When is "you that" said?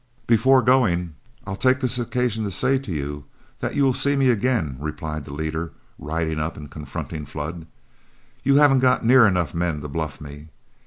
2.91-3.75